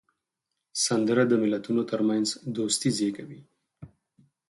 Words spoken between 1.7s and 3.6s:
ترمنځ دوستي زیږوي